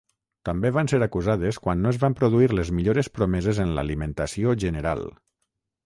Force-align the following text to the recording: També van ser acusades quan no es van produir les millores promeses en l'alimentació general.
També 0.47 0.69
van 0.77 0.87
ser 0.93 0.99
acusades 1.07 1.59
quan 1.67 1.83
no 1.85 1.93
es 1.93 2.01
van 2.05 2.17
produir 2.21 2.49
les 2.55 2.73
millores 2.79 3.13
promeses 3.19 3.63
en 3.67 3.77
l'alimentació 3.79 4.59
general. 4.65 5.07